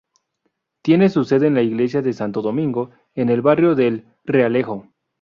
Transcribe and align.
Tiene 0.81 1.09
su 1.09 1.23
sede 1.25 1.45
en 1.45 1.53
la 1.53 1.61
iglesia 1.61 2.01
de 2.01 2.13
Santo 2.13 2.41
Domingo, 2.41 2.89
en 3.13 3.29
el 3.29 3.43
barrio 3.43 3.75
del 3.75 4.03
Realejo. 4.25 4.87